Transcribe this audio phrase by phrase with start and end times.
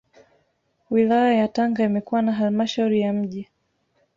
[0.89, 3.47] Wilaya ya Tanga imekuwa na Halmashauri ya Mji